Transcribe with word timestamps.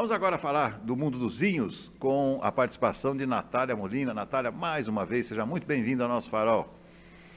Vamos 0.00 0.12
agora 0.12 0.38
falar 0.38 0.78
do 0.78 0.96
mundo 0.96 1.18
dos 1.18 1.36
vinhos 1.36 1.90
com 1.98 2.40
a 2.42 2.50
participação 2.50 3.14
de 3.14 3.26
Natália 3.26 3.76
Molina. 3.76 4.14
Natália, 4.14 4.50
mais 4.50 4.88
uma 4.88 5.04
vez, 5.04 5.26
seja 5.26 5.44
muito 5.44 5.66
bem-vinda 5.66 6.04
ao 6.04 6.08
nosso 6.08 6.30
farol. 6.30 6.72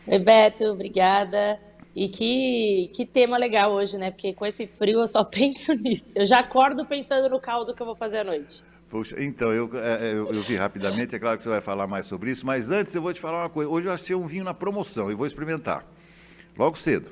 Oi, 0.07 0.17
Beto, 0.17 0.63
obrigada. 0.67 1.59
E 1.93 2.07
que, 2.07 2.89
que 2.95 3.05
tema 3.05 3.35
legal 3.37 3.73
hoje, 3.73 3.97
né? 3.97 4.11
Porque 4.11 4.31
com 4.31 4.45
esse 4.45 4.65
frio 4.65 5.01
eu 5.01 5.07
só 5.07 5.25
penso 5.29 5.73
nisso. 5.73 6.17
Eu 6.17 6.25
já 6.25 6.39
acordo 6.39 6.85
pensando 6.85 7.29
no 7.29 7.37
caldo 7.37 7.75
que 7.75 7.81
eu 7.81 7.85
vou 7.85 7.97
fazer 7.97 8.19
à 8.19 8.23
noite. 8.23 8.63
Puxa, 8.89 9.21
então, 9.21 9.51
eu, 9.51 9.69
é, 9.73 10.11
é, 10.11 10.13
eu, 10.13 10.31
eu, 10.31 10.41
vi 10.41 10.55
rapidamente, 10.55 11.13
é 11.17 11.19
claro 11.19 11.35
que 11.35 11.43
você 11.43 11.49
vai 11.49 11.59
falar 11.59 11.85
mais 11.85 12.05
sobre 12.05 12.31
isso, 12.31 12.45
mas 12.45 12.71
antes 12.71 12.95
eu 12.95 13.01
vou 13.01 13.11
te 13.11 13.19
falar 13.19 13.43
uma 13.43 13.49
coisa. 13.49 13.69
Hoje 13.69 13.89
eu 13.89 13.91
achei 13.91 14.15
um 14.15 14.25
vinho 14.25 14.45
na 14.45 14.53
promoção 14.53 15.11
e 15.11 15.15
vou 15.15 15.27
experimentar. 15.27 15.85
Logo 16.57 16.77
cedo. 16.77 17.11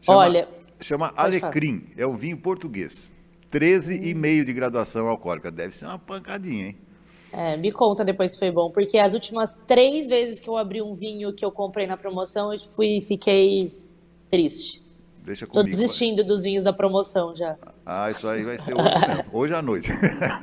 Chama, 0.00 0.16
Olha. 0.16 0.48
Chama 0.80 1.12
Alecrim, 1.14 1.80
falar. 1.80 2.02
é 2.02 2.06
um 2.06 2.16
vinho 2.16 2.38
português. 2.38 3.12
13,5 3.52 4.44
de 4.44 4.52
graduação 4.52 5.08
alcoólica. 5.08 5.50
Deve 5.50 5.76
ser 5.76 5.86
uma 5.86 5.98
pancadinha, 5.98 6.68
hein? 6.68 6.78
É, 7.32 7.56
me 7.56 7.70
conta 7.70 8.04
depois 8.04 8.32
se 8.32 8.38
foi 8.38 8.50
bom, 8.50 8.70
porque 8.70 8.98
as 8.98 9.14
últimas 9.14 9.52
três 9.66 10.08
vezes 10.08 10.40
que 10.40 10.48
eu 10.48 10.56
abri 10.56 10.82
um 10.82 10.94
vinho 10.94 11.32
que 11.32 11.44
eu 11.44 11.52
comprei 11.52 11.86
na 11.86 11.96
promoção, 11.96 12.52
eu 12.52 12.58
fui, 12.58 13.00
fiquei 13.00 13.72
triste. 14.28 14.82
Deixa 15.22 15.46
comigo. 15.46 15.64
Tô 15.64 15.70
desistindo 15.70 16.24
dos 16.24 16.42
vinhos 16.42 16.64
da 16.64 16.72
promoção 16.72 17.34
já. 17.34 17.56
Ah, 17.86 18.10
isso 18.10 18.28
aí 18.28 18.42
vai 18.42 18.58
ser 18.58 18.74
hoje, 18.74 19.24
hoje 19.32 19.54
à 19.54 19.62
noite. 19.62 19.90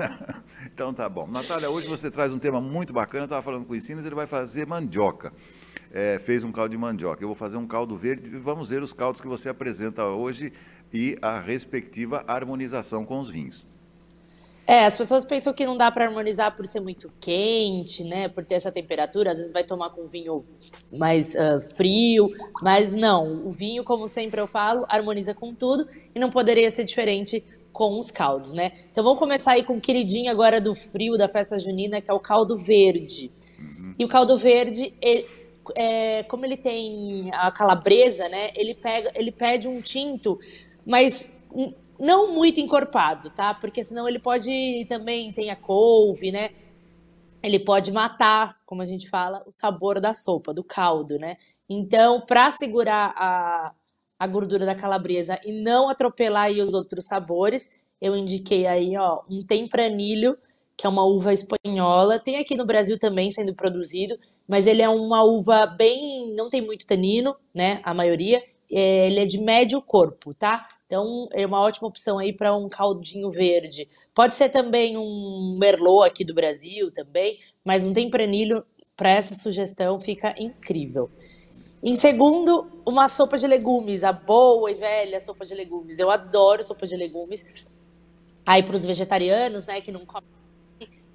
então 0.73 0.93
tá 0.93 1.09
bom. 1.09 1.27
Natália, 1.27 1.69
hoje 1.69 1.87
você 1.87 2.09
traz 2.09 2.31
um 2.31 2.39
tema 2.39 2.61
muito 2.61 2.93
bacana. 2.93 3.23
Eu 3.23 3.25
estava 3.25 3.41
falando 3.41 3.65
com 3.65 3.73
o 3.73 3.75
Ensinas, 3.75 4.05
ele 4.05 4.15
vai 4.15 4.27
fazer 4.27 4.65
mandioca. 4.65 5.33
É, 5.91 6.19
fez 6.19 6.43
um 6.43 6.51
caldo 6.51 6.71
de 6.71 6.77
mandioca. 6.77 7.23
Eu 7.23 7.27
vou 7.27 7.35
fazer 7.35 7.57
um 7.57 7.67
caldo 7.67 7.97
verde 7.97 8.29
e 8.29 8.37
vamos 8.37 8.69
ver 8.69 8.83
os 8.83 8.93
caldos 8.93 9.19
que 9.19 9.27
você 9.27 9.49
apresenta 9.49 10.05
hoje 10.05 10.53
e 10.93 11.17
a 11.21 11.39
respectiva 11.39 12.23
harmonização 12.27 13.05
com 13.05 13.19
os 13.19 13.29
vinhos. 13.29 13.65
É, 14.67 14.85
as 14.85 14.97
pessoas 14.97 15.23
pensam 15.23 15.53
que 15.53 15.65
não 15.65 15.77
dá 15.77 15.89
para 15.89 16.03
harmonizar 16.03 16.53
por 16.53 16.65
ser 16.65 16.81
muito 16.81 17.09
quente, 17.21 18.03
né? 18.03 18.27
Por 18.27 18.43
ter 18.43 18.55
essa 18.55 18.69
temperatura, 18.69 19.31
às 19.31 19.37
vezes 19.37 19.53
vai 19.53 19.63
tomar 19.63 19.91
com 19.91 20.05
vinho 20.07 20.43
mais 20.91 21.35
uh, 21.35 21.61
frio, 21.77 22.29
mas 22.61 22.93
não. 22.93 23.45
O 23.45 23.51
vinho, 23.51 23.85
como 23.85 24.09
sempre 24.09 24.41
eu 24.41 24.47
falo, 24.47 24.85
harmoniza 24.89 25.33
com 25.33 25.55
tudo 25.55 25.87
e 26.13 26.19
não 26.19 26.29
poderia 26.29 26.69
ser 26.69 26.83
diferente 26.83 27.41
com 27.71 27.97
os 27.97 28.11
caldos, 28.11 28.51
né? 28.51 28.73
Então 28.91 29.05
vamos 29.05 29.19
começar 29.19 29.53
aí 29.53 29.63
com 29.63 29.77
o 29.77 29.79
queridinho 29.79 30.29
agora 30.29 30.59
do 30.59 30.75
frio 30.75 31.15
da 31.17 31.29
festa 31.29 31.57
junina, 31.57 32.01
que 32.01 32.11
é 32.11 32.13
o 32.13 32.19
caldo 32.19 32.57
verde. 32.57 33.31
Uhum. 33.79 33.95
E 33.97 34.03
o 34.03 34.07
caldo 34.09 34.37
verde, 34.37 34.93
ele, 35.01 35.27
é, 35.75 36.23
como 36.23 36.45
ele 36.45 36.57
tem 36.57 37.29
a 37.33 37.51
calabresa, 37.51 38.27
né? 38.27 38.49
Ele 38.53 38.73
pega, 38.73 39.11
ele 39.15 39.31
pede 39.31 39.67
um 39.67 39.79
tinto, 39.79 40.37
mas 40.87 41.31
não 41.99 42.33
muito 42.33 42.59
encorpado, 42.59 43.29
tá? 43.29 43.53
Porque 43.53 43.83
senão 43.83 44.07
ele 44.07 44.19
pode 44.19 44.85
também 44.87 45.33
tem 45.33 45.49
a 45.49 45.55
couve, 45.55 46.31
né? 46.31 46.51
Ele 47.43 47.59
pode 47.59 47.91
matar, 47.91 48.57
como 48.65 48.81
a 48.81 48.85
gente 48.85 49.09
fala, 49.09 49.43
o 49.45 49.51
sabor 49.51 49.99
da 49.99 50.13
sopa, 50.13 50.53
do 50.53 50.63
caldo, 50.63 51.19
né? 51.19 51.37
Então, 51.69 52.21
para 52.21 52.49
segurar 52.51 53.13
a, 53.17 53.73
a 54.17 54.27
gordura 54.27 54.65
da 54.65 54.75
calabresa 54.75 55.39
e 55.45 55.51
não 55.51 55.89
atropelar 55.89 56.43
aí 56.45 56.61
os 56.61 56.73
outros 56.73 57.05
sabores, 57.05 57.69
eu 58.01 58.15
indiquei 58.15 58.65
aí, 58.65 58.95
ó, 58.97 59.21
um 59.29 59.45
tempranilho, 59.45 60.35
que 60.75 60.85
é 60.85 60.89
uma 60.89 61.03
uva 61.03 61.33
espanhola. 61.33 62.19
Tem 62.19 62.37
aqui 62.37 62.55
no 62.55 62.65
Brasil 62.65 62.97
também 62.97 63.31
sendo 63.31 63.53
produzido, 63.53 64.17
mas 64.47 64.67
ele 64.67 64.81
é 64.81 64.89
uma 64.89 65.23
uva 65.23 65.65
bem, 65.65 66.33
não 66.35 66.49
tem 66.49 66.61
muito 66.61 66.85
tanino, 66.85 67.35
né? 67.53 67.81
A 67.83 67.93
maioria. 67.93 68.41
É, 68.71 69.07
ele 69.07 69.19
é 69.19 69.25
de 69.25 69.39
médio 69.41 69.81
corpo, 69.81 70.33
tá? 70.33 70.67
Então, 70.87 71.27
é 71.33 71.45
uma 71.45 71.59
ótima 71.59 71.89
opção 71.89 72.17
aí 72.17 72.31
para 72.31 72.55
um 72.55 72.69
caldinho 72.69 73.29
verde. 73.29 73.89
Pode 74.15 74.35
ser 74.35 74.47
também 74.47 74.95
um 74.97 75.57
merlot 75.59 76.07
aqui 76.07 76.23
do 76.23 76.33
Brasil 76.33 76.89
também, 76.91 77.39
mas 77.63 77.85
um 77.85 77.91
tempranilho 77.91 78.65
para 78.95 79.09
essa 79.09 79.35
sugestão 79.35 79.99
fica 79.99 80.33
incrível. 80.39 81.11
Em 81.83 81.93
segundo, 81.93 82.71
uma 82.85 83.09
sopa 83.09 83.37
de 83.37 83.45
legumes, 83.45 84.03
a 84.03 84.13
boa 84.13 84.71
e 84.71 84.75
velha 84.75 85.19
sopa 85.19 85.45
de 85.45 85.53
legumes. 85.53 85.99
Eu 85.99 86.09
adoro 86.09 86.63
sopa 86.63 86.87
de 86.87 86.95
legumes. 86.95 87.45
Aí 88.45 88.63
para 88.63 88.75
os 88.75 88.85
vegetarianos, 88.85 89.65
né, 89.65 89.81
que 89.81 89.91
não 89.91 90.05
comem. 90.05 90.29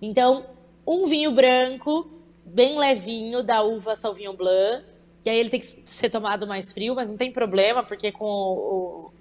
Então, 0.03 0.47
um 0.87 1.06
vinho 1.06 1.32
branco, 1.32 2.11
bem 2.44 2.78
levinho, 2.78 3.43
da 3.43 3.62
uva 3.62 3.97
Sauvignon 3.97 4.37
Blanc. 4.37 4.84
E 5.25 5.31
aí 5.31 5.38
ele 5.38 5.49
tem 5.49 5.61
que 5.61 5.66
ser 5.66 6.11
tomado 6.11 6.47
mais 6.47 6.72
frio, 6.72 6.94
mas 6.94 7.09
não 7.09 7.16
tem 7.16 7.32
problema, 7.32 7.82
porque 7.82 8.12
com 8.12 8.27
o, 8.27 9.12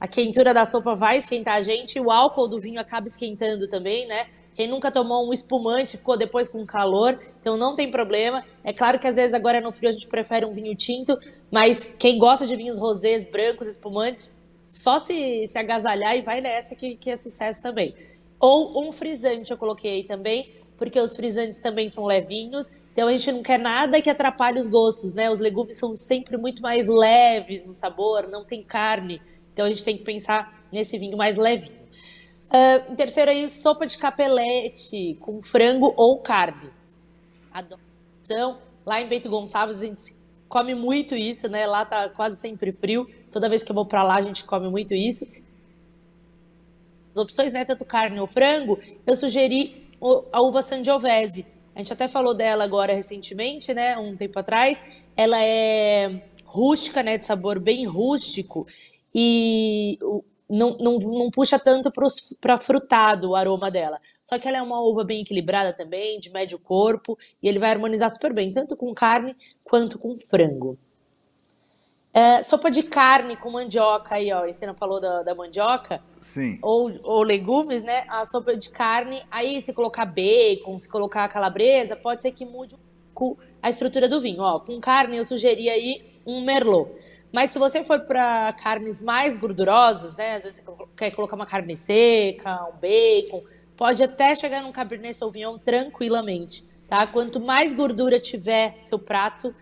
a 0.00 0.06
quentura 0.06 0.52
da 0.52 0.64
sopa 0.64 0.94
vai 0.94 1.18
esquentar 1.18 1.54
a 1.54 1.60
gente 1.60 1.98
o 1.98 2.10
álcool 2.10 2.48
do 2.48 2.58
vinho 2.58 2.80
acaba 2.80 3.06
esquentando 3.06 3.68
também, 3.68 4.06
né? 4.06 4.26
Quem 4.54 4.66
nunca 4.66 4.90
tomou 4.90 5.28
um 5.28 5.32
espumante 5.34 5.98
ficou 5.98 6.16
depois 6.16 6.48
com 6.48 6.64
calor, 6.64 7.18
então 7.38 7.58
não 7.58 7.74
tem 7.74 7.90
problema. 7.90 8.42
É 8.64 8.72
claro 8.72 8.98
que 8.98 9.06
às 9.06 9.16
vezes 9.16 9.34
agora 9.34 9.60
no 9.60 9.70
frio 9.70 9.90
a 9.90 9.92
gente 9.92 10.08
prefere 10.08 10.46
um 10.46 10.52
vinho 10.52 10.74
tinto, 10.74 11.18
mas 11.50 11.94
quem 11.98 12.18
gosta 12.18 12.46
de 12.46 12.56
vinhos 12.56 12.78
rosés, 12.78 13.26
brancos, 13.26 13.66
espumantes, 13.66 14.34
só 14.62 14.98
se, 14.98 15.46
se 15.46 15.58
agasalhar 15.58 16.16
e 16.16 16.22
vai 16.22 16.40
nessa 16.40 16.74
que, 16.74 16.96
que 16.96 17.10
é 17.10 17.16
sucesso 17.16 17.62
também. 17.62 17.94
Ou 18.40 18.82
um 18.82 18.92
frisante 18.92 19.50
eu 19.50 19.58
coloquei 19.58 19.92
aí 19.92 20.04
também, 20.04 20.50
porque 20.76 21.00
os 21.00 21.16
frisantes 21.16 21.58
também 21.58 21.88
são 21.88 22.04
levinhos, 22.04 22.82
então 22.92 23.08
a 23.08 23.12
gente 23.12 23.32
não 23.32 23.42
quer 23.42 23.58
nada 23.58 24.00
que 24.00 24.10
atrapalhe 24.10 24.58
os 24.58 24.68
gostos, 24.68 25.14
né? 25.14 25.30
Os 25.30 25.38
legumes 25.38 25.76
são 25.76 25.94
sempre 25.94 26.36
muito 26.36 26.62
mais 26.62 26.88
leves 26.88 27.64
no 27.64 27.72
sabor, 27.72 28.28
não 28.28 28.44
tem 28.44 28.62
carne. 28.62 29.20
Então 29.56 29.64
a 29.64 29.70
gente 29.70 29.82
tem 29.82 29.96
que 29.96 30.04
pensar 30.04 30.68
nesse 30.70 30.98
vinho 30.98 31.16
mais 31.16 31.38
levinho. 31.38 31.72
Uh, 31.72 32.92
em 32.92 32.94
terceiro 32.94 33.30
aí, 33.30 33.48
sopa 33.48 33.86
de 33.86 33.96
capelete 33.96 35.16
com 35.18 35.40
frango 35.40 35.94
ou 35.96 36.18
carne. 36.18 36.68
Adoração. 37.50 38.58
Lá 38.84 39.00
em 39.00 39.08
Bento 39.08 39.30
Gonçalves 39.30 39.80
a 39.80 39.86
gente 39.86 40.14
come 40.46 40.74
muito 40.74 41.14
isso, 41.14 41.48
né? 41.48 41.66
Lá 41.66 41.86
tá 41.86 42.10
quase 42.10 42.36
sempre 42.36 42.70
frio. 42.70 43.08
Toda 43.30 43.48
vez 43.48 43.62
que 43.62 43.72
eu 43.72 43.74
vou 43.74 43.86
para 43.86 44.02
lá 44.02 44.16
a 44.16 44.22
gente 44.22 44.44
come 44.44 44.68
muito 44.68 44.92
isso. 44.92 45.26
As 47.14 47.18
opções, 47.18 47.54
né? 47.54 47.64
Tanto 47.64 47.82
carne 47.86 48.20
ou 48.20 48.26
frango, 48.26 48.78
eu 49.06 49.16
sugeri 49.16 49.88
a 50.30 50.42
uva 50.42 50.60
Sangiovese. 50.60 51.46
A 51.74 51.78
gente 51.78 51.94
até 51.94 52.06
falou 52.06 52.34
dela 52.34 52.62
agora 52.62 52.92
recentemente, 52.92 53.72
né? 53.72 53.96
Um 53.96 54.14
tempo 54.14 54.38
atrás. 54.38 55.02
Ela 55.16 55.42
é 55.42 56.24
rústica, 56.44 57.02
né? 57.02 57.16
De 57.16 57.24
sabor 57.24 57.58
bem 57.58 57.86
rústico 57.86 58.66
e 59.18 59.98
não, 60.46 60.76
não, 60.76 60.98
não 60.98 61.30
puxa 61.30 61.58
tanto 61.58 61.90
para 62.38 62.58
frutado 62.58 63.30
o 63.30 63.34
aroma 63.34 63.70
dela. 63.70 63.98
Só 64.20 64.38
que 64.38 64.46
ela 64.46 64.58
é 64.58 64.62
uma 64.62 64.78
uva 64.82 65.04
bem 65.04 65.22
equilibrada 65.22 65.72
também, 65.72 66.20
de 66.20 66.28
médio 66.28 66.58
corpo, 66.58 67.16
e 67.42 67.48
ele 67.48 67.58
vai 67.58 67.70
harmonizar 67.70 68.10
super 68.10 68.34
bem, 68.34 68.52
tanto 68.52 68.76
com 68.76 68.92
carne 68.92 69.34
quanto 69.64 69.98
com 69.98 70.18
frango. 70.20 70.78
É, 72.12 72.42
sopa 72.42 72.70
de 72.70 72.82
carne 72.82 73.36
com 73.36 73.50
mandioca 73.50 74.16
aí, 74.16 74.30
ó. 74.32 74.46
Você 74.46 74.66
não 74.66 74.74
falou 74.74 75.00
da, 75.00 75.22
da 75.22 75.34
mandioca? 75.34 76.02
Sim. 76.20 76.58
Ou, 76.60 76.92
ou 77.02 77.22
legumes, 77.22 77.82
né? 77.82 78.04
A 78.08 78.24
sopa 78.26 78.54
de 78.54 78.68
carne, 78.68 79.22
aí 79.30 79.62
se 79.62 79.72
colocar 79.72 80.04
bacon, 80.04 80.76
se 80.76 80.90
colocar 80.90 81.26
calabresa, 81.28 81.96
pode 81.96 82.20
ser 82.20 82.32
que 82.32 82.44
mude 82.44 82.74
um 82.74 82.78
pouco 83.14 83.38
a 83.62 83.70
estrutura 83.70 84.08
do 84.08 84.20
vinho. 84.20 84.42
Ó, 84.42 84.60
com 84.60 84.78
carne 84.78 85.16
eu 85.16 85.24
sugeri 85.24 85.70
aí 85.70 86.20
um 86.26 86.44
merlot. 86.44 87.05
Mas 87.36 87.50
se 87.50 87.58
você 87.58 87.84
for 87.84 88.00
para 88.00 88.50
carnes 88.54 89.02
mais 89.02 89.36
gordurosas, 89.36 90.16
né? 90.16 90.36
Às 90.36 90.44
vezes 90.44 90.64
você 90.64 90.84
quer 90.96 91.10
colocar 91.10 91.36
uma 91.36 91.44
carne 91.44 91.76
seca, 91.76 92.64
um 92.64 92.78
bacon, 92.80 93.42
pode 93.76 94.02
até 94.02 94.34
chegar 94.34 94.62
num 94.62 94.72
Cabernet 94.72 95.12
Sauvignon 95.12 95.58
tranquilamente, 95.58 96.64
tá? 96.86 97.06
Quanto 97.06 97.38
mais 97.38 97.74
gordura 97.74 98.18
tiver 98.18 98.78
seu 98.80 98.98
prato, 98.98 99.54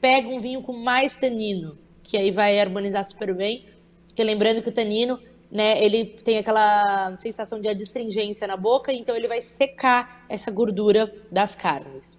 pega 0.00 0.28
um 0.28 0.38
vinho 0.38 0.62
com 0.62 0.72
mais 0.72 1.16
tanino, 1.16 1.76
que 2.04 2.16
aí 2.16 2.30
vai 2.30 2.60
harmonizar 2.60 3.04
super 3.04 3.34
bem. 3.34 3.66
Porque 4.06 4.22
lembrando 4.22 4.62
que 4.62 4.68
o 4.68 4.72
tanino, 4.72 5.18
né, 5.50 5.84
ele 5.84 6.04
tem 6.04 6.38
aquela 6.38 7.16
sensação 7.16 7.60
de 7.60 7.68
adstringência 7.68 8.46
na 8.46 8.56
boca, 8.56 8.92
então 8.92 9.16
ele 9.16 9.26
vai 9.26 9.40
secar 9.40 10.24
essa 10.28 10.48
gordura 10.52 11.12
das 11.28 11.56
carnes. 11.56 12.16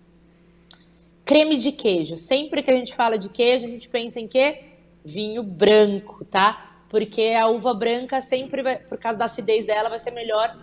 Creme 1.23 1.55
de 1.55 1.71
queijo. 1.71 2.17
Sempre 2.17 2.61
que 2.61 2.69
a 2.69 2.75
gente 2.75 2.93
fala 2.93 3.17
de 3.17 3.29
queijo, 3.29 3.63
a 3.63 3.69
gente 3.69 3.87
pensa 3.87 4.19
em 4.19 4.27
quê? 4.27 4.70
Vinho 5.03 5.43
branco, 5.43 6.23
tá? 6.25 6.83
Porque 6.89 7.35
a 7.39 7.47
uva 7.47 7.73
branca 7.73 8.21
sempre, 8.21 8.61
vai, 8.61 8.77
por 8.77 8.97
causa 8.97 9.17
da 9.17 9.25
acidez 9.25 9.65
dela, 9.65 9.89
vai 9.89 9.99
ser 9.99 10.11
melhor 10.11 10.57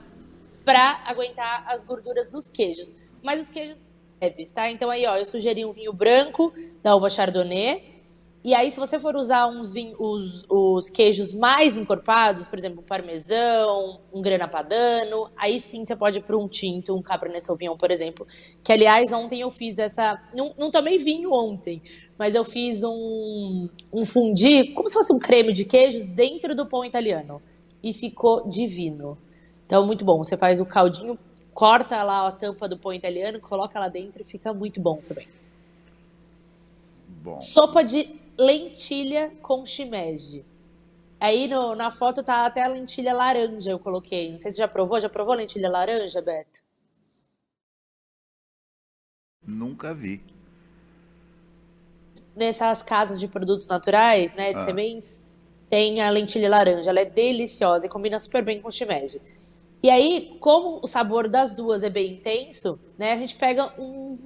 para 0.64 1.02
aguentar 1.06 1.64
as 1.67 1.85
gorduras 1.85 2.29
dos 2.31 2.49
queijos. 2.49 2.93
Mas 3.23 3.43
os 3.43 3.50
queijos 3.50 3.81
leves, 4.20 4.50
tá? 4.50 4.70
Então 4.70 4.90
aí, 4.90 5.06
ó, 5.06 5.17
eu 5.17 5.25
sugeri 5.25 5.64
um 5.64 5.73
vinho 5.73 5.93
branco 5.93 6.52
da 6.82 6.94
uva 6.94 7.08
Chardonnay, 7.08 7.98
e 8.49 8.55
aí, 8.55 8.71
se 8.71 8.81
você 8.81 8.99
for 8.99 9.15
usar 9.15 9.47
uns 9.47 9.75
os, 9.99 10.47
os 10.49 10.89
queijos 10.89 11.35
mais 11.35 11.77
encorpados, 11.77 12.49
por 12.49 12.59
exemplo, 12.59 12.83
parmesão, 12.83 14.00
um 14.11 14.23
grana 14.23 14.49
padano, 14.49 15.31
aí 15.37 15.61
sim 15.61 15.85
você 15.85 15.95
pode 15.95 16.21
ir 16.21 16.23
para 16.23 16.35
um 16.35 16.49
tinto, 16.49 16.97
um 16.97 17.03
cabernet 17.03 17.45
sauvignon, 17.45 17.77
por 17.77 17.91
exemplo. 17.91 18.27
Que, 18.65 18.73
aliás, 18.73 19.12
ontem 19.12 19.43
eu 19.43 19.50
fiz 19.50 19.79
essa... 19.79 20.19
Não, 20.35 20.55
não 20.56 20.71
tomei 20.71 20.97
vinho 20.97 21.31
ontem, 21.31 21.83
mas 22.19 22.35
eu 22.35 22.43
fiz 22.43 22.83
um, 22.83 23.69
um 23.93 24.06
fundi, 24.06 24.73
como 24.73 24.89
se 24.89 24.95
fosse 24.95 25.12
um 25.12 25.19
creme 25.19 25.53
de 25.53 25.67
queijos, 25.67 26.06
dentro 26.06 26.55
do 26.55 26.67
pão 26.67 26.83
italiano. 26.87 27.43
E 27.83 27.93
ficou 27.93 28.49
divino. 28.49 29.19
Então, 29.67 29.85
muito 29.85 30.06
bom. 30.06 30.25
Você 30.25 30.39
faz 30.39 30.59
o 30.59 30.65
caldinho, 30.65 31.19
corta 31.53 32.03
lá 32.03 32.27
a 32.27 32.33
tampa 32.33 32.67
do 32.67 32.79
pão 32.79 32.95
italiano, 32.95 33.41
coloca 33.41 33.79
lá 33.79 33.89
dentro 33.89 34.23
e 34.23 34.25
fica 34.25 34.55
muito 34.55 34.81
bom 34.81 34.97
também. 35.06 35.29
Bom. 37.23 37.39
Sopa 37.43 37.85
de 37.85 38.18
lentilha 38.38 39.32
com 39.43 39.67
shimeji. 39.67 40.44
Aí 41.20 41.49
no, 41.49 41.75
na 41.75 41.90
foto 41.90 42.23
tá 42.23 42.46
até 42.46 42.62
a 42.62 42.69
lentilha 42.69 43.12
laranja, 43.12 43.73
eu 43.73 43.79
coloquei. 43.79 44.31
Não 44.31 44.38
sei 44.38 44.52
se 44.52 44.58
já 44.58 44.69
provou. 44.69 45.00
Já 45.00 45.08
provou 45.08 45.35
lentilha 45.35 45.69
laranja, 45.69 46.23
Beto? 46.23 46.61
Nunca 49.44 49.93
vi. 49.94 50.23
Nessas 52.37 52.82
casas 52.82 53.19
de 53.19 53.26
produtos 53.26 53.67
naturais, 53.67 54.35
né, 54.35 54.52
de 54.52 54.61
Ah. 54.61 54.64
sementes, 54.64 55.26
tem 55.69 56.00
a 56.00 56.11
lentilha 56.11 56.49
laranja. 56.49 56.90
Ela 56.90 57.00
é 57.00 57.05
deliciosa 57.05 57.87
e 57.87 57.88
combina 57.88 58.19
super 58.19 58.44
bem 58.44 58.61
com 58.61 58.69
o 58.69 58.73
shimeji. 58.73 59.20
E 59.82 59.90
aí, 59.90 60.37
como 60.40 60.81
o 60.82 60.87
sabor 60.87 61.29
das 61.29 61.55
duas 61.55 61.82
é 61.82 61.90
bem 61.90 62.14
intenso, 62.14 62.79
né, 62.96 63.12
a 63.12 63.17
gente 63.17 63.37
pega 63.37 63.73
um, 63.81 64.19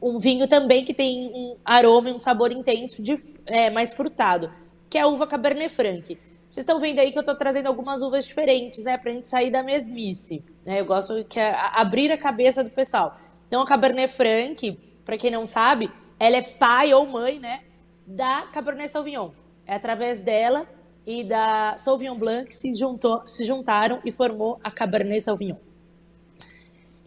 um 0.00 0.18
vinho 0.18 0.46
também 0.46 0.84
que 0.84 0.94
tem 0.94 1.30
um 1.34 1.56
aroma 1.64 2.10
e 2.10 2.12
um 2.12 2.18
sabor 2.18 2.52
intenso, 2.52 3.02
de, 3.02 3.14
é, 3.46 3.70
mais 3.70 3.94
frutado, 3.94 4.50
que 4.88 4.96
é 4.96 5.02
a 5.02 5.06
uva 5.06 5.26
Cabernet 5.26 5.68
Franc. 5.72 6.16
Vocês 6.48 6.62
estão 6.62 6.80
vendo 6.80 6.98
aí 6.98 7.12
que 7.12 7.18
eu 7.18 7.22
estou 7.22 7.36
trazendo 7.36 7.66
algumas 7.66 8.00
uvas 8.00 8.24
diferentes, 8.24 8.84
né, 8.84 8.96
pra 8.96 9.12
gente 9.12 9.28
sair 9.28 9.50
da 9.50 9.62
mesmice. 9.62 10.42
Né? 10.64 10.80
Eu 10.80 10.86
gosto 10.86 11.22
que 11.24 11.38
é 11.38 11.50
a- 11.50 11.80
abrir 11.80 12.10
a 12.10 12.16
cabeça 12.16 12.64
do 12.64 12.70
pessoal. 12.70 13.16
Então, 13.46 13.60
a 13.60 13.66
Cabernet 13.66 14.10
Franc, 14.12 14.78
para 15.04 15.16
quem 15.18 15.30
não 15.30 15.44
sabe, 15.44 15.90
ela 16.18 16.36
é 16.36 16.42
pai 16.42 16.94
ou 16.94 17.06
mãe, 17.06 17.38
né, 17.38 17.60
da 18.06 18.42
Cabernet 18.52 18.88
Sauvignon. 18.90 19.30
É 19.66 19.74
através 19.74 20.22
dela 20.22 20.66
e 21.06 21.22
da 21.24 21.76
Sauvignon 21.76 22.16
Blanc 22.16 22.48
que 22.48 22.54
se, 22.54 22.72
juntou, 22.74 23.26
se 23.26 23.44
juntaram 23.44 24.00
e 24.04 24.10
formou 24.10 24.58
a 24.64 24.70
Cabernet 24.70 25.20
Sauvignon. 25.22 25.56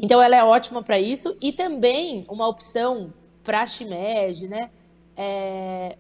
Então 0.01 0.21
ela 0.21 0.36
é 0.36 0.44
ótima 0.44 0.81
para 0.81 1.00
isso 1.00 1.38
e 1.39 1.53
também 1.53 2.25
uma 2.27 2.48
opção 2.48 3.13
para 3.44 3.65
shimeji, 3.68 4.48
né? 4.48 4.71
É... 5.15 5.98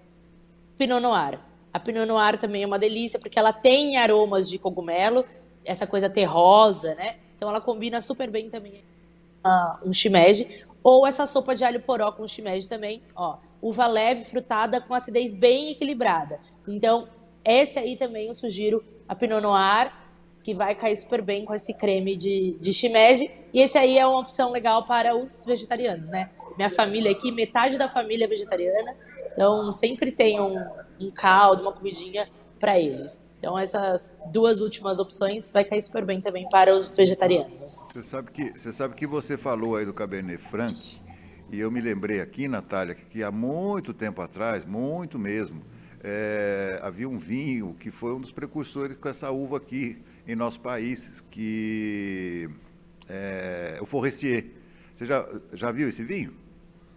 Pinot 0.77 0.99
Noir. 0.99 1.39
A 1.71 1.79
Pinot 1.79 2.05
Noir 2.05 2.37
também 2.37 2.63
é 2.63 2.65
uma 2.65 2.79
delícia 2.79 3.19
porque 3.19 3.37
ela 3.37 3.53
tem 3.53 3.97
aromas 3.97 4.49
de 4.49 4.57
cogumelo, 4.57 5.23
essa 5.63 5.85
coisa 5.85 6.09
terrosa, 6.09 6.95
né? 6.95 7.17
Então 7.35 7.47
ela 7.47 7.61
combina 7.61 8.01
super 8.01 8.29
bem 8.29 8.49
também 8.49 8.83
ah, 9.43 9.79
um 9.85 9.91
shimeji 9.91 10.63
ou 10.83 11.05
essa 11.05 11.27
sopa 11.27 11.53
de 11.55 11.63
alho 11.63 11.79
poró 11.81 12.11
com 12.11 12.27
shimeji 12.27 12.67
também, 12.67 13.03
ó, 13.15 13.37
uva 13.61 13.85
leve 13.85 14.25
frutada 14.25 14.81
com 14.81 14.93
acidez 14.93 15.33
bem 15.33 15.69
equilibrada. 15.69 16.39
Então 16.67 17.07
esse 17.43 17.77
aí 17.77 17.95
também 17.95 18.27
eu 18.27 18.33
sugiro 18.33 18.83
a 19.07 19.15
Pinot 19.15 19.41
Noir 19.41 19.91
que 20.43 20.53
vai 20.53 20.75
cair 20.75 20.95
super 20.95 21.21
bem 21.21 21.45
com 21.45 21.53
esse 21.53 21.73
creme 21.73 22.15
de, 22.15 22.57
de 22.59 22.73
shimeji. 22.73 23.29
E 23.53 23.59
esse 23.61 23.77
aí 23.77 23.97
é 23.97 24.05
uma 24.05 24.19
opção 24.19 24.51
legal 24.51 24.85
para 24.85 25.15
os 25.15 25.45
vegetarianos, 25.45 26.09
né? 26.09 26.29
Minha 26.57 26.69
família 26.69 27.11
aqui, 27.11 27.31
metade 27.31 27.77
da 27.77 27.87
família 27.87 28.25
é 28.25 28.27
vegetariana, 28.27 28.95
então 29.31 29.71
sempre 29.71 30.11
tem 30.11 30.39
um, 30.39 30.57
um 30.99 31.11
caldo, 31.11 31.61
uma 31.61 31.71
comidinha 31.71 32.27
para 32.59 32.79
eles. 32.79 33.23
Então 33.37 33.57
essas 33.57 34.19
duas 34.31 34.61
últimas 34.61 34.99
opções 34.99 35.51
vai 35.51 35.65
cair 35.65 35.81
super 35.81 36.05
bem 36.05 36.19
também 36.21 36.47
para 36.49 36.71
os 36.71 36.85
Você 36.85 37.01
vegetarianos. 37.01 37.71
sabe 37.71 38.31
que 38.31 38.51
você 38.51 38.71
sabe 38.71 38.93
que 38.93 39.07
você 39.07 39.37
falou 39.37 39.75
aí 39.75 39.85
do 39.85 39.93
Cabernet 39.93 40.37
Franc 40.37 41.01
e 41.51 41.59
eu 41.59 41.71
me 41.71 41.81
lembrei 41.81 42.21
aqui, 42.21 42.47
Natália, 42.47 42.93
que 42.95 43.23
há 43.23 43.31
muito 43.31 43.93
tempo 43.93 44.21
atrás, 44.21 44.65
muito 44.65 45.17
mesmo, 45.17 45.61
é, 46.03 46.79
havia 46.81 47.07
um 47.07 47.17
vinho 47.17 47.75
que 47.79 47.91
foi 47.91 48.13
um 48.13 48.19
dos 48.19 48.31
precursores 48.31 48.97
com 48.97 49.09
essa 49.09 49.29
uva 49.31 49.57
aqui 49.57 50.01
em 50.27 50.35
nosso 50.35 50.59
país, 50.59 51.21
que 51.31 52.49
é 53.09 53.79
o 53.81 53.85
Forestier. 53.85 54.45
Você 54.95 55.05
já, 55.05 55.27
já 55.53 55.71
viu 55.71 55.89
esse 55.89 56.03
vinho? 56.03 56.33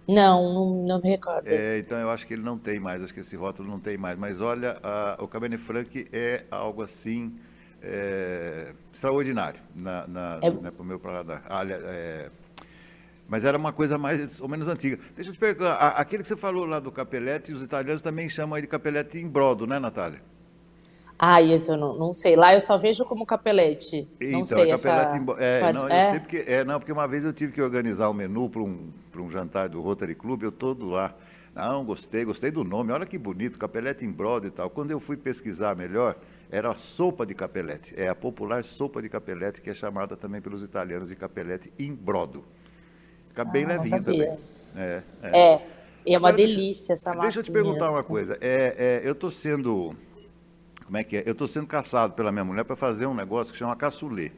Não, 0.08 0.84
não, 0.86 1.00
me 1.00 1.10
recordo. 1.10 1.46
É, 1.46 1.78
então 1.78 1.98
eu 1.98 2.10
acho 2.10 2.26
que 2.26 2.34
ele 2.34 2.42
não 2.42 2.58
tem 2.58 2.80
mais, 2.80 3.02
acho 3.02 3.12
que 3.12 3.20
esse 3.20 3.36
rótulo 3.36 3.68
não 3.68 3.78
tem 3.80 3.96
mais. 3.98 4.18
Mas 4.18 4.40
olha, 4.40 4.78
a- 4.82 5.16
o 5.20 5.28
Cabernet 5.28 5.62
Franc 5.62 6.08
é 6.12 6.44
algo 6.50 6.82
assim 6.82 7.38
é, 7.82 8.72
extraordinário 8.92 9.60
na, 9.74 10.06
na, 10.06 10.42
É- 10.42 10.50
né, 10.50 10.70
pro 10.70 10.84
meu 10.84 10.98
paladar. 10.98 11.44
Olha, 11.50 11.78
é, 11.84 12.30
mas 13.28 13.44
era 13.44 13.56
uma 13.56 13.72
coisa 13.72 13.96
mais 13.98 14.40
ou 14.40 14.48
menos 14.48 14.68
antiga. 14.68 14.98
Deixa 15.14 15.30
eu 15.30 15.34
te 15.34 15.38
perguntar, 15.40 15.74
aquele 15.90 16.22
que 16.22 16.28
você 16.28 16.36
falou 16.36 16.64
lá 16.66 16.80
do 16.80 16.90
capelete, 16.92 17.52
os 17.52 17.62
italianos 17.62 18.02
também 18.02 18.28
chamam 18.28 18.54
aí 18.56 18.62
de 18.62 18.68
capelete 18.68 19.18
em 19.18 19.28
brodo, 19.28 19.66
né, 19.66 19.78
Natália? 19.78 20.20
Ah, 21.18 21.40
esse 21.42 21.70
eu 21.70 21.76
não, 21.76 21.96
não 21.96 22.12
sei. 22.14 22.36
Lá 22.36 22.54
eu 22.54 22.60
só 22.60 22.76
vejo 22.76 23.04
como 23.04 23.24
capelete. 23.24 24.08
não 24.28 24.44
Então, 24.44 24.44
sei 24.44 24.70
é 24.70 24.72
essa 24.72 24.88
capelete 24.88 25.18
bro- 25.18 25.36
é, 25.38 25.60
parte. 25.60 25.74
não, 25.74 25.88
É? 25.88 26.02
sei 26.02 26.20
porque, 26.20 26.44
é, 26.46 26.64
não, 26.64 26.78
porque 26.78 26.92
uma 26.92 27.06
vez 27.06 27.24
eu 27.24 27.32
tive 27.32 27.52
que 27.52 27.60
organizar 27.62 28.08
um 28.10 28.14
menu 28.14 28.48
para 28.48 28.62
um, 28.62 28.90
pra 29.12 29.20
um 29.22 29.30
jantar 29.30 29.68
do 29.68 29.80
Rotary 29.80 30.14
Club, 30.14 30.42
eu 30.42 30.52
todo 30.52 30.88
lá. 30.88 31.14
Não, 31.54 31.84
gostei, 31.84 32.24
gostei 32.24 32.50
do 32.50 32.64
nome, 32.64 32.90
olha 32.92 33.06
que 33.06 33.16
bonito, 33.18 33.58
capelete 33.58 34.04
em 34.04 34.10
brodo 34.10 34.46
e 34.46 34.50
tal. 34.50 34.70
Quando 34.70 34.90
eu 34.90 34.98
fui 34.98 35.16
pesquisar 35.16 35.76
melhor, 35.76 36.16
era 36.50 36.70
a 36.72 36.74
sopa 36.74 37.24
de 37.24 37.34
capelete. 37.34 37.94
É 37.96 38.08
a 38.08 38.14
popular 38.14 38.64
sopa 38.64 39.00
de 39.00 39.08
capelete, 39.08 39.60
que 39.60 39.70
é 39.70 39.74
chamada 39.74 40.16
também 40.16 40.40
pelos 40.40 40.62
italianos 40.62 41.08
de 41.08 41.16
capelete 41.16 41.72
em 41.78 41.94
brodo. 41.94 42.44
Fica 43.34 43.44
bem 43.44 43.64
Ah, 43.64 43.66
não 43.68 43.74
levinho 43.76 43.88
sabia. 44.04 44.26
também. 44.26 44.38
É, 44.76 45.02
é. 45.22 45.28
É, 45.54 45.66
é 46.06 46.18
uma 46.18 46.28
Agora, 46.28 46.32
delícia 46.36 46.92
essa 46.92 47.10
massinha. 47.10 47.22
Deixa 47.24 47.40
eu 47.40 47.44
te 47.44 47.50
perguntar 47.50 47.90
uma 47.90 48.04
coisa. 48.04 48.38
É, 48.40 49.00
é, 49.02 49.08
eu 49.08 49.12
estou 49.12 49.30
sendo. 49.30 49.94
Como 50.84 50.96
é 50.96 51.02
que 51.02 51.16
é? 51.16 51.22
Eu 51.26 51.32
estou 51.32 51.48
sendo 51.48 51.66
caçado 51.66 52.12
pela 52.12 52.30
minha 52.30 52.44
mulher 52.44 52.64
para 52.64 52.76
fazer 52.76 53.06
um 53.06 53.14
negócio 53.14 53.52
que 53.52 53.58
chama 53.58 53.74
caçulê. 53.74 54.30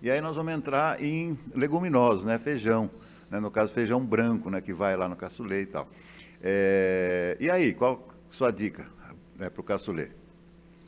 E 0.00 0.10
aí 0.10 0.20
nós 0.22 0.36
vamos 0.36 0.54
entrar 0.54 1.02
em 1.02 1.38
leguminosos, 1.54 2.24
né? 2.24 2.38
Feijão. 2.38 2.88
né? 3.30 3.38
No 3.40 3.50
caso, 3.50 3.72
feijão 3.72 4.00
branco, 4.02 4.48
né? 4.48 4.60
Que 4.62 4.72
vai 4.72 4.96
lá 4.96 5.06
no 5.08 5.16
caçulê 5.16 5.62
e 5.62 5.66
tal. 5.66 5.86
É, 6.42 7.36
E 7.38 7.50
aí, 7.50 7.74
qual 7.74 8.08
sua 8.30 8.50
dica 8.50 8.86
né, 9.36 9.50
para 9.50 9.60
o 9.60 9.64
caçulê? 9.64 10.08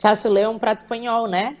Cassoulet 0.01 0.45
é 0.45 0.49
um 0.49 0.57
prato 0.57 0.79
espanhol, 0.79 1.27
né? 1.27 1.55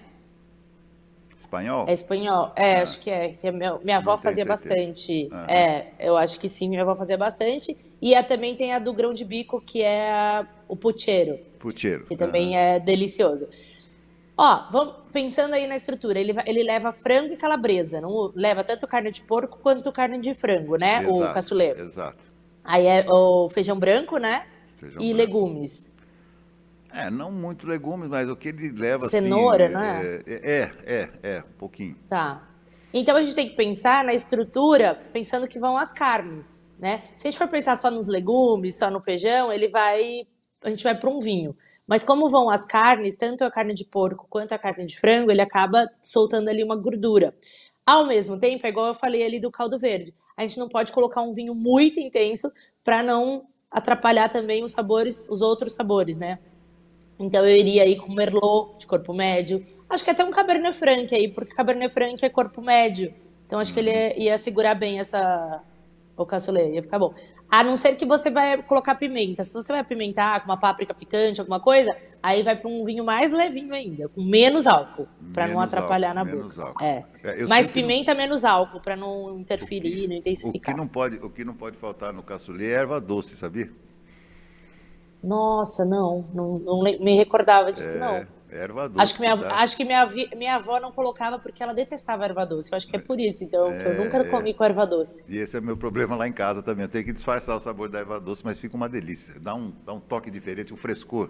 Espanhol? 1.43 1.85
É 1.87 1.93
espanhol. 1.93 2.51
É, 2.55 2.75
acho 2.81 2.99
que 2.99 3.09
é. 3.09 3.29
que 3.29 3.45
é 3.47 3.51
meu- 3.51 3.79
minha 3.83 3.97
avó 3.97 4.17
fazia 4.17 4.43
certeza. 4.45 4.69
bastante. 4.75 5.29
Aham. 5.31 5.45
É, 5.49 5.91
eu 5.99 6.15
acho 6.17 6.39
que 6.39 6.47
sim, 6.47 6.69
minha 6.69 6.81
avó 6.81 6.95
fazia 6.95 7.17
bastante. 7.17 7.77
E 8.01 8.15
a, 8.15 8.23
também 8.23 8.55
tem 8.55 8.73
a 8.73 8.79
do 8.79 8.93
grão 8.93 9.13
de 9.13 9.23
bico, 9.25 9.61
que 9.61 9.81
é 9.81 10.11
a- 10.11 10.47
o 10.67 10.75
pucheiro, 10.75 11.37
Pucheiro. 11.59 12.05
que 12.05 12.15
também 12.15 12.57
é 12.57 12.79
delicioso. 12.79 13.47
Ó, 14.35 14.63
vamos 14.71 14.95
pensando 15.11 15.53
aí 15.53 15.67
na 15.67 15.75
estrutura. 15.75 16.19
Ele, 16.19 16.33
ele 16.47 16.63
leva 16.63 16.91
frango 16.91 17.33
e 17.33 17.37
calabresa. 17.37 18.01
Não 18.01 18.31
leva 18.35 18.63
tanto 18.63 18.87
carne 18.87 19.11
de 19.11 19.21
porco 19.21 19.59
quanto 19.61 19.91
carne 19.91 20.17
de 20.19 20.33
frango, 20.33 20.75
né? 20.75 21.05
O 21.07 21.17
Exato, 21.17 21.33
cassoulet. 21.35 21.79
Exato. 21.79 22.17
Aí 22.63 22.87
é 22.87 23.05
o 23.07 23.47
feijão 23.49 23.77
branco, 23.77 24.17
né? 24.17 24.45
Feijão 24.79 24.99
e 25.01 25.13
branco. 25.13 25.17
legumes. 25.17 25.93
É, 26.93 27.09
não 27.09 27.31
muito 27.31 27.65
legumes, 27.65 28.07
mas 28.07 28.29
o 28.29 28.35
que 28.35 28.49
ele 28.49 28.69
leva 28.69 29.09
Cenoura, 29.09 29.65
assim, 29.65 29.73
não 29.73 29.81
é? 29.81 30.01
É, 30.05 30.21
é, 30.27 30.71
é, 30.85 31.09
é, 31.23 31.39
um 31.39 31.57
pouquinho. 31.57 31.97
Tá. 32.07 32.47
Então 32.93 33.17
a 33.17 33.23
gente 33.23 33.33
tem 33.33 33.49
que 33.49 33.55
pensar 33.55 34.03
na 34.03 34.13
estrutura, 34.13 35.01
pensando 35.11 35.47
que 35.47 35.59
vão 35.59 35.75
as 35.75 35.91
carnes, 35.91 36.63
né? 36.77 37.03
Se 37.15 37.27
a 37.27 37.31
gente 37.31 37.39
for 37.39 37.47
pensar 37.47 37.75
só 37.75 37.89
nos 37.89 38.07
legumes, 38.07 38.77
só 38.77 38.91
no 38.91 39.01
feijão, 39.01 39.51
ele 39.51 39.67
vai, 39.69 40.27
a 40.61 40.69
gente 40.69 40.83
vai 40.83 40.95
para 40.95 41.09
um 41.09 41.19
vinho. 41.19 41.55
Mas 41.87 42.03
como 42.03 42.29
vão 42.29 42.49
as 42.49 42.63
carnes, 42.63 43.15
tanto 43.15 43.43
a 43.43 43.49
carne 43.49 43.73
de 43.73 43.85
porco 43.85 44.27
quanto 44.29 44.53
a 44.53 44.59
carne 44.59 44.85
de 44.85 44.97
frango, 44.97 45.31
ele 45.31 45.41
acaba 45.41 45.89
soltando 46.01 46.47
ali 46.47 46.63
uma 46.63 46.75
gordura. 46.75 47.33
Ao 47.83 48.05
mesmo 48.05 48.37
tempo, 48.37 48.65
é 48.67 48.69
igual 48.69 48.87
eu 48.87 48.93
falei 48.93 49.25
ali 49.25 49.39
do 49.39 49.51
caldo 49.51 49.79
verde, 49.79 50.13
a 50.37 50.43
gente 50.43 50.59
não 50.59 50.69
pode 50.69 50.91
colocar 50.91 51.21
um 51.21 51.33
vinho 51.33 51.55
muito 51.55 51.99
intenso 51.99 52.51
para 52.83 53.01
não 53.01 53.45
atrapalhar 53.69 54.29
também 54.29 54.63
os 54.63 54.71
sabores, 54.71 55.27
os 55.29 55.41
outros 55.41 55.73
sabores, 55.73 56.15
né? 56.15 56.39
Então 57.23 57.45
eu 57.47 57.55
iria 57.55 57.83
aí 57.83 57.95
com 57.95 58.13
Merlot 58.13 58.77
de 58.79 58.85
corpo 58.87 59.13
médio. 59.13 59.63
Acho 59.89 60.03
que 60.03 60.09
até 60.09 60.23
um 60.23 60.31
Cabernet 60.31 60.75
Franc 60.77 61.13
aí, 61.13 61.27
porque 61.27 61.53
Cabernet 61.55 61.93
Franc 61.93 62.23
é 62.23 62.29
corpo 62.29 62.61
médio. 62.61 63.13
Então 63.45 63.59
acho 63.59 63.73
que 63.73 63.79
ele 63.79 63.89
ia, 63.91 64.19
ia 64.23 64.37
segurar 64.37 64.75
bem 64.75 64.99
essa 64.99 65.61
o 66.15 66.25
cassoulet, 66.25 66.73
ia 66.75 66.83
ficar 66.83 66.99
bom. 66.99 67.13
A 67.49 67.63
não 67.63 67.75
ser 67.75 67.95
que 67.95 68.05
você 68.05 68.29
vai 68.31 68.61
colocar 68.63 68.95
pimenta. 68.95 69.43
Se 69.43 69.53
você 69.53 69.71
vai 69.71 69.81
apimentar 69.81 70.39
com 70.41 70.45
uma 70.49 70.57
páprica 70.57 70.93
picante, 70.93 71.39
alguma 71.39 71.59
coisa, 71.59 71.95
aí 72.21 72.41
vai 72.43 72.55
para 72.55 72.67
um 72.69 72.83
vinho 72.83 73.03
mais 73.03 73.31
levinho 73.31 73.73
ainda, 73.73 74.07
com 74.09 74.23
menos 74.23 74.65
álcool, 74.67 75.07
para 75.33 75.47
não 75.47 75.59
atrapalhar 75.59 76.09
álcool, 76.17 76.25
na 76.25 76.35
menos 76.35 76.55
boca. 76.55 76.67
álcool. 76.67 76.83
É. 76.83 77.03
É, 77.23 77.35
sei 77.35 77.35
que 77.35 77.41
não- 77.43 77.73
pimenta, 77.73 78.13
menos 78.15 78.43
álcool, 78.43 78.79
para 78.79 78.95
não 78.95 79.39
interferir, 79.39 79.91
não 79.91 80.05
O 80.05 80.09
que 80.09 80.15
intensificar. 80.17 80.75
não 80.75 80.87
pode, 80.87 81.17
o 81.17 81.29
que 81.29 81.43
não 81.45 81.53
pode 81.53 81.77
faltar 81.77 82.11
no 82.11 82.23
caçulê 82.23 82.71
é 82.71 82.73
erva 82.73 82.99
doce, 82.99 83.35
sabia? 83.35 83.69
Nossa, 85.23 85.85
não, 85.85 86.25
não, 86.33 86.59
não 86.59 86.81
me 86.83 87.15
recordava 87.15 87.71
disso, 87.71 87.97
não. 87.97 88.15
É, 88.15 88.27
erva 88.51 88.89
doce. 88.89 89.01
Acho 89.01 89.13
que, 89.15 89.21
minha, 89.21 89.37
tá? 89.37 89.55
acho 89.55 89.77
que 89.77 89.85
minha, 89.85 90.05
minha 90.35 90.55
avó 90.55 90.79
não 90.79 90.91
colocava 90.91 91.39
porque 91.39 91.63
ela 91.63 91.73
detestava 91.73 92.25
erva 92.25 92.45
doce. 92.45 92.71
Eu 92.71 92.75
acho 92.75 92.87
que 92.87 92.95
é 92.95 92.99
por 92.99 93.19
isso, 93.19 93.43
então, 93.43 93.75
que 93.77 93.85
eu 93.85 93.95
nunca 93.95 94.23
comi 94.25 94.53
com 94.53 94.63
erva 94.63 94.85
doce. 94.85 95.23
E 95.27 95.37
esse 95.37 95.55
é 95.57 95.61
meu 95.61 95.77
problema 95.77 96.15
lá 96.15 96.27
em 96.27 96.33
casa 96.33 96.61
também. 96.61 96.83
Eu 96.83 96.89
tenho 96.89 97.05
que 97.05 97.13
disfarçar 97.13 97.55
o 97.55 97.59
sabor 97.59 97.89
da 97.89 97.99
erva 97.99 98.19
doce, 98.19 98.43
mas 98.43 98.59
fica 98.59 98.75
uma 98.75 98.89
delícia. 98.89 99.35
Dá 99.39 99.55
um, 99.55 99.73
dá 99.85 99.93
um 99.93 99.99
toque 99.99 100.29
diferente, 100.29 100.73
um 100.73 100.77
frescor. 100.77 101.29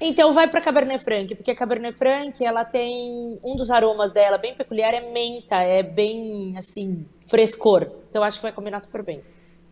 Então 0.00 0.32
vai 0.32 0.48
para 0.48 0.62
Cabernet 0.62 1.04
Franc, 1.04 1.34
porque 1.34 1.50
a 1.50 1.54
Cabernet 1.54 1.98
Franc, 1.98 2.42
ela 2.42 2.64
tem 2.64 3.38
um 3.44 3.54
dos 3.54 3.70
aromas 3.70 4.12
dela 4.12 4.38
bem 4.38 4.54
peculiar 4.54 4.94
é 4.94 5.12
menta, 5.12 5.56
é 5.56 5.82
bem 5.82 6.56
assim, 6.56 7.04
frescor. 7.28 7.90
Então 8.08 8.22
acho 8.22 8.38
que 8.38 8.42
vai 8.44 8.52
combinar 8.52 8.80
super 8.80 9.04
bem. 9.04 9.22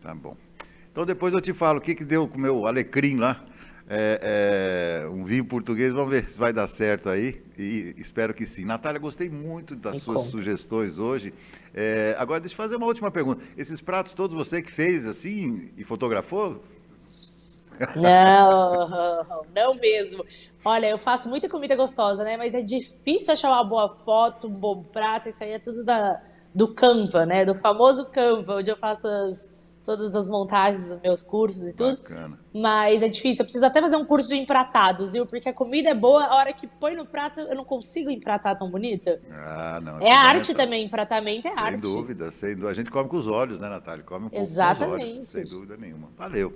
Tá 0.01 0.13
bom. 0.13 0.35
Então 0.91 1.05
depois 1.05 1.33
eu 1.33 1.41
te 1.41 1.53
falo 1.53 1.79
o 1.79 1.81
que 1.81 1.95
que 1.95 2.03
deu 2.03 2.27
com 2.27 2.37
o 2.37 2.41
meu 2.41 2.65
alecrim 2.65 3.17
lá. 3.17 3.43
É, 3.91 5.01
é, 5.03 5.09
um 5.09 5.23
vinho 5.23 5.43
português, 5.43 5.91
vamos 5.91 6.11
ver 6.11 6.29
se 6.29 6.37
vai 6.37 6.53
dar 6.53 6.67
certo 6.67 7.09
aí, 7.09 7.41
e 7.57 7.95
espero 7.97 8.35
que 8.35 8.45
sim. 8.45 8.63
Natália, 8.63 8.99
gostei 8.99 9.27
muito 9.27 9.75
das 9.75 9.93
Me 9.93 9.99
suas 9.99 10.17
conta. 10.17 10.37
sugestões 10.37 10.99
hoje. 10.99 11.33
É, 11.73 12.15
agora, 12.19 12.39
deixa 12.39 12.53
eu 12.53 12.57
fazer 12.57 12.75
uma 12.75 12.85
última 12.85 13.09
pergunta. 13.09 13.43
Esses 13.57 13.81
pratos 13.81 14.13
todos 14.13 14.37
você 14.37 14.61
que 14.61 14.71
fez 14.71 15.07
assim 15.07 15.71
e 15.75 15.83
fotografou? 15.83 16.61
Não, 17.95 19.25
não 19.55 19.75
mesmo. 19.75 20.23
Olha, 20.63 20.87
eu 20.87 20.97
faço 20.97 21.27
muita 21.27 21.49
comida 21.49 21.75
gostosa, 21.75 22.23
né? 22.23 22.37
Mas 22.37 22.53
é 22.53 22.61
difícil 22.61 23.33
achar 23.33 23.49
uma 23.49 23.63
boa 23.63 23.89
foto, 23.89 24.47
um 24.47 24.53
bom 24.53 24.83
prato. 24.83 25.29
Isso 25.29 25.43
aí 25.43 25.51
é 25.51 25.59
tudo 25.59 25.83
da, 25.83 26.21
do 26.53 26.67
Canva, 26.75 27.25
né? 27.25 27.45
Do 27.45 27.55
famoso 27.55 28.05
Canva, 28.11 28.57
onde 28.57 28.69
eu 28.69 28.77
faço 28.77 29.07
as, 29.07 29.57
todas 29.83 30.15
as 30.15 30.29
montagens 30.29 30.89
dos 30.89 31.01
meus 31.01 31.23
cursos 31.23 31.67
e 31.67 31.73
tudo. 31.73 31.97
Bacana. 31.97 32.39
Mas 32.53 33.01
é 33.01 33.07
difícil, 33.07 33.41
eu 33.41 33.45
preciso 33.45 33.65
até 33.65 33.81
fazer 33.81 33.95
um 33.95 34.05
curso 34.05 34.29
de 34.29 34.35
empratados, 34.35 35.13
viu? 35.13 35.25
Porque 35.25 35.49
a 35.49 35.53
comida 35.53 35.89
é 35.89 35.93
boa, 35.93 36.23
a 36.25 36.35
hora 36.35 36.53
que 36.53 36.67
põe 36.67 36.95
no 36.95 37.05
prato, 37.05 37.39
eu 37.41 37.55
não 37.55 37.65
consigo 37.65 38.09
empratar 38.09 38.57
tão 38.57 38.69
bonito. 38.69 39.09
Ah, 39.31 39.79
não. 39.81 39.97
É 39.99 40.11
arte 40.11 40.53
também, 40.53 40.85
empratamento 40.85 41.47
é 41.47 41.51
sem 41.51 41.59
arte. 41.59 41.85
Sem 41.85 41.95
dúvida, 41.95 42.31
sem 42.31 42.49
dúvida. 42.51 42.69
A 42.69 42.73
gente 42.73 42.91
come 42.91 43.09
com 43.09 43.17
os 43.17 43.27
olhos, 43.27 43.59
né, 43.59 43.69
Natália? 43.69 44.03
Come 44.03 44.27
um 44.27 44.29
Exatamente. 44.31 44.97
com 44.97 45.03
os 45.03 45.15
olhos, 45.15 45.29
sem 45.29 45.43
dúvida 45.43 45.77
nenhuma. 45.77 46.09
Valeu. 46.17 46.55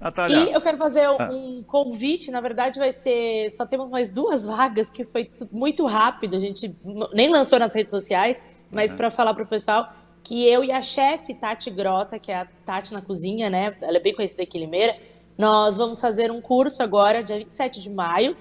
Natália. 0.00 0.36
E 0.36 0.52
eu 0.52 0.60
quero 0.60 0.76
fazer 0.76 1.04
ah. 1.04 1.28
um 1.30 1.62
convite, 1.62 2.30
na 2.30 2.40
verdade 2.40 2.78
vai 2.78 2.92
ser, 2.92 3.50
só 3.50 3.64
temos 3.64 3.90
mais 3.90 4.10
duas 4.10 4.44
vagas, 4.44 4.90
que 4.90 5.04
foi 5.04 5.30
muito 5.52 5.86
rápido, 5.86 6.36
a 6.36 6.38
gente 6.40 6.74
nem 7.12 7.30
lançou 7.30 7.58
nas 7.58 7.74
redes 7.74 7.90
sociais, 7.90 8.42
mas 8.70 8.90
uhum. 8.90 8.96
para 8.96 9.10
falar 9.10 9.34
para 9.34 9.44
o 9.44 9.46
pessoal, 9.46 9.90
que 10.24 10.48
eu 10.48 10.64
e 10.64 10.72
a 10.72 10.80
chefe 10.80 11.34
Tati 11.34 11.70
Grota, 11.70 12.18
que 12.18 12.32
é 12.32 12.36
a 12.36 12.46
Tati 12.64 12.94
na 12.94 13.02
cozinha, 13.02 13.50
né? 13.50 13.76
Ela 13.82 13.98
é 13.98 14.00
bem 14.00 14.14
conhecida 14.14 14.42
aqui 14.42 14.56
em 14.56 14.62
Limeira. 14.62 14.96
Nós 15.36 15.76
vamos 15.76 16.00
fazer 16.00 16.30
um 16.30 16.40
curso 16.40 16.82
agora, 16.82 17.22
dia 17.22 17.36
27 17.36 17.82
de 17.82 17.90
maio, 17.90 18.34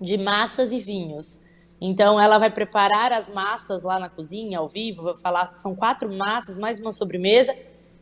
de 0.00 0.18
massas 0.18 0.72
e 0.72 0.80
vinhos. 0.80 1.48
Então, 1.80 2.20
ela 2.20 2.36
vai 2.38 2.50
preparar 2.50 3.12
as 3.12 3.28
massas 3.28 3.84
lá 3.84 3.98
na 4.00 4.08
cozinha, 4.08 4.58
ao 4.58 4.68
vivo, 4.68 5.02
vai 5.02 5.16
falar, 5.16 5.46
são 5.46 5.76
quatro 5.76 6.12
massas, 6.12 6.58
mais 6.58 6.80
uma 6.80 6.90
sobremesa. 6.90 7.54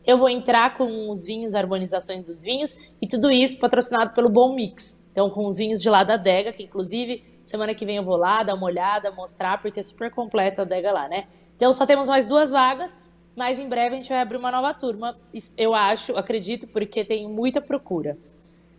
Eu 0.05 0.17
vou 0.17 0.29
entrar 0.29 0.75
com 0.75 1.11
os 1.11 1.25
vinhos, 1.25 1.53
harmonizações 1.53 2.25
dos 2.25 2.41
vinhos, 2.41 2.75
e 2.99 3.07
tudo 3.07 3.29
isso 3.29 3.59
patrocinado 3.59 4.13
pelo 4.13 4.29
Bom 4.29 4.55
Mix. 4.55 4.99
Então, 5.11 5.29
com 5.29 5.45
os 5.45 5.57
vinhos 5.57 5.79
de 5.79 5.89
lá 5.89 6.03
da 6.03 6.15
adega, 6.15 6.51
que 6.51 6.63
inclusive 6.63 7.23
semana 7.43 7.75
que 7.75 7.85
vem 7.85 7.97
eu 7.97 8.03
vou 8.03 8.17
lá 8.17 8.41
dar 8.41 8.55
uma 8.55 8.65
olhada, 8.65 9.11
mostrar, 9.11 9.61
porque 9.61 9.79
é 9.79 9.83
super 9.83 10.09
completa 10.09 10.61
a 10.61 10.65
adega 10.65 10.91
lá, 10.91 11.07
né? 11.07 11.27
Então, 11.55 11.71
só 11.73 11.85
temos 11.85 12.07
mais 12.07 12.27
duas 12.27 12.51
vagas 12.51 12.95
mas 13.35 13.57
em 13.57 13.67
breve 13.67 13.95
a 13.95 13.97
gente 13.97 14.09
vai 14.09 14.21
abrir 14.21 14.37
uma 14.37 14.51
nova 14.51 14.73
turma, 14.73 15.17
eu 15.57 15.73
acho, 15.73 16.15
acredito, 16.15 16.67
porque 16.67 17.03
tem 17.03 17.27
muita 17.27 17.59
procura. 17.59 18.17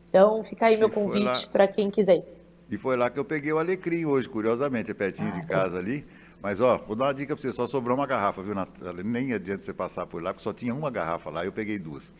Então 0.08 0.44
fica 0.44 0.66
aí 0.66 0.76
meu 0.76 0.88
convite 0.88 1.48
para 1.48 1.66
quem 1.66 1.90
quiser. 1.90 2.24
E 2.70 2.78
foi 2.78 2.96
lá 2.96 3.10
que 3.10 3.18
eu 3.18 3.24
peguei 3.24 3.52
o 3.52 3.58
alecrim 3.58 4.04
hoje, 4.04 4.28
curiosamente, 4.28 4.90
é 4.90 4.94
pertinho 4.94 5.32
ah, 5.34 5.40
de 5.40 5.46
tá. 5.46 5.48
casa 5.48 5.78
ali. 5.78 6.04
Mas, 6.40 6.60
ó, 6.60 6.78
vou 6.78 6.94
dar 6.94 7.06
uma 7.06 7.14
dica 7.14 7.34
para 7.34 7.42
você, 7.42 7.52
só 7.52 7.66
sobrou 7.66 7.96
uma 7.96 8.06
garrafa, 8.06 8.42
viu, 8.42 8.54
Natália? 8.54 9.02
Nem 9.02 9.32
adianta 9.32 9.62
você 9.62 9.72
passar 9.72 10.06
por 10.06 10.22
lá, 10.22 10.32
porque 10.32 10.44
só 10.44 10.52
tinha 10.52 10.74
uma 10.74 10.90
garrafa 10.90 11.30
lá, 11.30 11.44
eu 11.44 11.52
peguei 11.52 11.78
duas. 11.78 12.12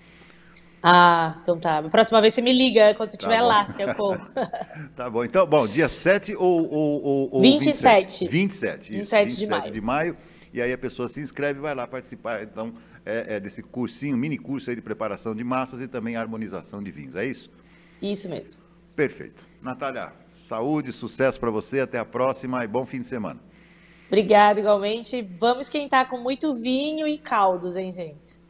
Ah, 0.82 1.37
então 1.42 1.58
tá. 1.58 1.82
Próxima 1.82 2.20
vez 2.20 2.34
você 2.34 2.42
me 2.42 2.52
liga 2.52 2.94
quando 2.94 3.11
você 3.11 3.16
estiver 3.16 3.38
tá 3.38 3.46
lá, 3.46 3.73
que 3.73 3.82
eu 3.82 3.94
corro. 3.94 4.20
tá 4.96 5.08
bom. 5.08 5.25
Então, 5.25 5.46
bom, 5.46 5.66
dia 5.66 5.88
7 5.88 6.34
ou, 6.37 6.70
ou, 6.70 7.28
ou 7.32 7.42
27. 7.42 8.26
27. 8.26 8.28
27, 8.28 8.92
27 8.92 8.92
isso, 8.92 9.00
27 9.11 9.38
de 9.38 9.46
maio. 9.46 9.73
de 9.73 9.80
maio 9.80 10.16
e 10.54 10.62
aí 10.62 10.73
a 10.73 10.78
pessoa 10.78 11.08
se 11.08 11.20
inscreve 11.20 11.58
e 11.58 11.62
vai 11.62 11.75
lá 11.75 11.84
participar 11.84 12.44
então 12.44 12.73
é, 13.04 13.34
é 13.34 13.40
desse 13.40 13.61
cursinho, 13.61 14.16
mini 14.16 14.38
curso 14.38 14.70
aí 14.70 14.76
de 14.76 14.82
preparação 14.82 15.34
de 15.34 15.42
massas 15.42 15.80
e 15.80 15.88
também 15.88 16.14
harmonização 16.14 16.80
de 16.80 16.92
vinhos, 16.92 17.16
é 17.16 17.26
isso? 17.26 17.50
Isso 18.00 18.28
mesmo. 18.28 18.66
Perfeito. 18.94 19.44
Natália, 19.61 20.12
saúde, 20.37 20.92
sucesso 20.92 21.40
para 21.40 21.50
você, 21.50 21.80
até 21.80 21.99
a 21.99 22.04
próxima 22.04 22.64
e 22.64 22.68
bom 22.68 22.87
fim 22.87 23.00
de 23.00 23.06
semana. 23.06 23.40
Obrigada, 24.06 24.61
igualmente. 24.61 25.23
Vamos 25.40 25.66
esquentar 25.66 26.08
com 26.08 26.18
muito 26.18 26.54
vinho 26.54 27.08
e 27.08 27.18
caldos, 27.18 27.75
hein, 27.75 27.90
gente? 27.90 28.43